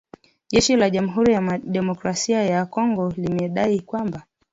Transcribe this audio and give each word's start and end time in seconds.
Jeshi 0.51 0.75
la 0.75 0.89
jamhuri 0.89 1.33
ya 1.33 1.59
kidemokrasia 1.59 2.43
ya 2.43 2.65
Kongo 2.65 3.09
limedai 3.17 3.79
kwamba 3.79 4.23